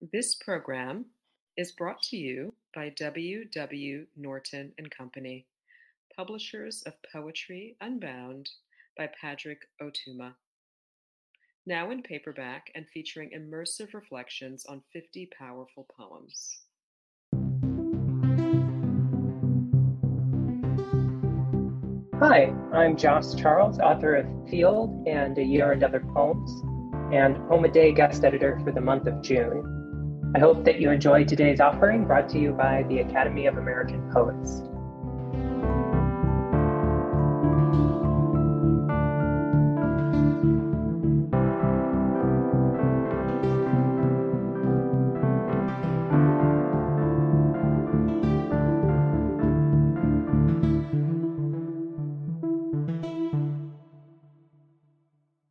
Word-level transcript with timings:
This 0.00 0.34
program 0.34 1.04
is 1.58 1.72
brought 1.72 2.00
to 2.04 2.16
you 2.16 2.54
by 2.74 2.88
W. 2.88 3.44
W. 3.44 4.06
Norton 4.16 4.72
and 4.78 4.90
Company, 4.90 5.46
publishers 6.16 6.82
of 6.86 6.94
Poetry 7.12 7.76
Unbound 7.82 8.48
by 8.96 9.10
Padraig 9.20 9.58
Ó 9.82 9.92
Tuama. 9.92 10.32
Now 11.66 11.90
in 11.90 12.02
paperback 12.02 12.70
and 12.74 12.88
featuring 12.88 13.32
immersive 13.36 13.92
reflections 13.92 14.64
on 14.64 14.82
50 14.90 15.28
powerful 15.38 15.86
poems. 15.94 16.62
Hi, 22.20 22.54
I'm 22.72 22.96
Jos 22.96 23.34
Charles, 23.34 23.78
author 23.80 24.14
of 24.16 24.24
feeld 24.50 25.06
and 25.06 25.36
A 25.36 25.44
Year 25.44 25.72
and 25.72 25.84
Other 25.84 26.00
Poems, 26.00 26.50
and 27.12 27.36
Poem 27.48 27.66
a 27.66 27.70
Day 27.70 27.92
guest 27.92 28.24
editor 28.24 28.58
for 28.64 28.72
the 28.72 28.80
month 28.80 29.06
of 29.06 29.20
June. 29.20 29.76
I 30.32 30.38
hope 30.38 30.64
that 30.64 30.80
you 30.80 30.90
enjoyed 30.90 31.26
today's 31.26 31.60
offering 31.60 32.04
brought 32.04 32.28
to 32.28 32.38
you 32.38 32.52
by 32.52 32.84
the 32.84 33.00
Academy 33.00 33.46
of 33.46 33.58
American 33.58 34.08
Poets. 34.12 34.62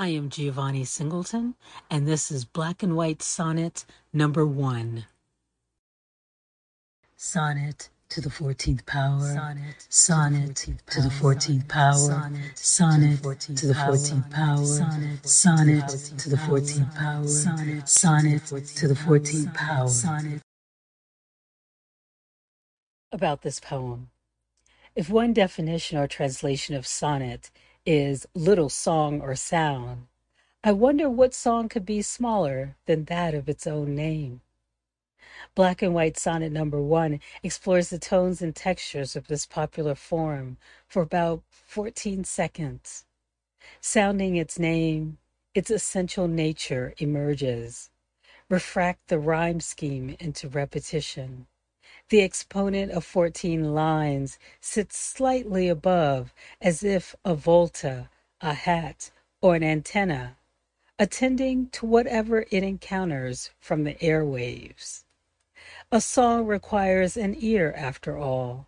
I 0.00 0.08
am 0.08 0.30
Giovanni 0.30 0.86
Singleton, 0.86 1.56
and 1.90 2.08
this 2.08 2.30
is 2.30 2.46
Black 2.46 2.82
and 2.82 2.96
White 2.96 3.20
Sonnet 3.20 3.84
number 4.14 4.46
one. 4.46 5.04
Sonnet 7.18 7.90
to 8.08 8.22
the 8.22 8.30
14th 8.30 8.86
power. 8.86 9.20
Sonnet, 9.20 9.86
sonnet 9.90 10.56
to 10.56 11.02
the 11.02 11.10
14th 11.10 11.68
power. 11.68 12.32
Sonnet 12.54 13.24
to 13.56 13.66
the 13.66 13.74
14th 13.74 14.30
power. 14.30 14.64
Sonnet 14.64 15.88
to 16.16 16.30
the 16.30 16.36
14th 16.36 16.96
power. 16.96 17.26
Sonnet 17.84 18.46
to 18.46 18.88
the 18.88 18.94
14th 18.94 19.54
power. 19.54 20.40
About 23.12 23.42
this 23.42 23.60
poem. 23.60 24.08
If 24.96 25.10
one 25.10 25.34
definition 25.34 25.98
or 25.98 26.06
translation 26.06 26.74
of 26.74 26.86
sonnet 26.86 27.50
is 27.86 28.26
little 28.34 28.68
song 28.68 29.20
or 29.20 29.34
sound, 29.34 30.06
I 30.62 30.72
wonder 30.72 31.08
what 31.08 31.32
song 31.32 31.68
could 31.68 31.86
be 31.86 32.02
smaller 32.02 32.76
than 32.86 33.04
that 33.06 33.34
of 33.34 33.48
its 33.48 33.66
own 33.66 33.94
name. 33.94 34.42
Black 35.54 35.80
and 35.82 35.94
White 35.94 36.18
Sonnet 36.18 36.52
Number 36.52 36.80
One 36.80 37.20
explores 37.42 37.88
the 37.88 37.98
tones 37.98 38.42
and 38.42 38.54
textures 38.54 39.16
of 39.16 39.28
this 39.28 39.46
popular 39.46 39.94
form 39.94 40.58
for 40.86 41.02
about 41.02 41.42
14 41.50 42.24
seconds. 42.24 43.06
Sounding 43.80 44.36
its 44.36 44.58
name, 44.58 45.18
its 45.54 45.70
essential 45.70 46.28
nature 46.28 46.94
emerges. 46.98 47.90
Refract 48.48 49.08
the 49.08 49.18
rhyme 49.18 49.60
scheme 49.60 50.16
into 50.20 50.48
repetition. 50.48 51.46
The 52.10 52.22
exponent 52.22 52.90
of 52.90 53.04
14 53.04 53.72
lines 53.72 54.36
sits 54.60 54.98
slightly 54.98 55.68
above, 55.68 56.34
as 56.60 56.82
if 56.82 57.14
a 57.24 57.36
volta, 57.36 58.10
a 58.40 58.52
hat, 58.52 59.12
or 59.40 59.54
an 59.54 59.62
antenna, 59.62 60.36
attending 60.98 61.68
to 61.68 61.86
whatever 61.86 62.46
it 62.50 62.64
encounters 62.64 63.50
from 63.60 63.84
the 63.84 63.94
airwaves. 63.94 65.04
A 65.92 66.00
song 66.00 66.46
requires 66.46 67.16
an 67.16 67.36
ear, 67.38 67.72
after 67.76 68.18
all, 68.18 68.66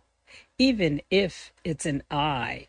even 0.57 1.01
if 1.11 1.51
it's 1.65 1.85
an 1.85 2.03
eye. 2.09 2.67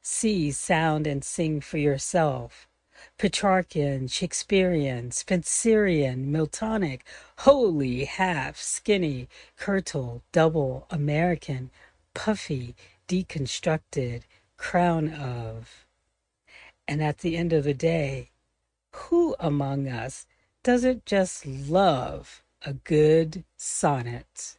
See, 0.00 0.52
sound, 0.52 1.08
and 1.08 1.24
sing 1.24 1.60
for 1.60 1.78
yourself. 1.78 2.68
Petrarchan, 3.18 4.08
Shakespearean, 4.08 5.10
Spenserian, 5.10 6.26
Miltonic, 6.26 7.00
holy, 7.38 8.04
half, 8.04 8.56
skinny, 8.58 9.28
curtal, 9.58 10.22
double, 10.32 10.86
American, 10.90 11.70
puffy, 12.14 12.74
deconstructed, 13.08 14.22
crown 14.56 15.12
of. 15.12 15.86
And 16.86 17.02
at 17.02 17.18
the 17.18 17.36
end 17.36 17.52
of 17.52 17.64
the 17.64 17.74
day, 17.74 18.30
who 18.92 19.34
among 19.40 19.88
us 19.88 20.26
doesn't 20.62 21.06
just 21.06 21.46
love 21.46 22.42
a 22.64 22.74
good 22.74 23.44
sonnet? 23.56 24.58